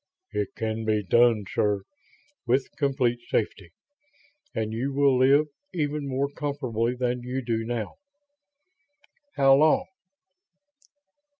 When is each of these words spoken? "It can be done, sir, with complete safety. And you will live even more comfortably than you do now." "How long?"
"It 0.31 0.55
can 0.55 0.83
be 0.83 1.03
done, 1.03 1.45
sir, 1.47 1.83
with 2.47 2.75
complete 2.75 3.19
safety. 3.29 3.71
And 4.55 4.73
you 4.73 4.91
will 4.91 5.15
live 5.15 5.45
even 5.75 6.07
more 6.07 6.27
comfortably 6.31 6.95
than 6.95 7.21
you 7.21 7.43
do 7.43 7.63
now." 7.63 7.97
"How 9.35 9.53
long?" 9.53 9.85